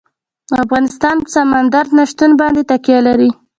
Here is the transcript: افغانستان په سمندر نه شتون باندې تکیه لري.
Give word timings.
افغانستان 0.63 1.15
په 1.23 1.29
سمندر 1.37 1.85
نه 1.97 2.03
شتون 2.11 2.31
باندې 2.41 2.61
تکیه 2.71 2.99
لري. 3.07 3.29